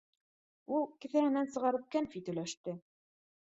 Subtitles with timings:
[0.77, 2.77] Ул кеҫәһенән сығарып кәнфит өләште.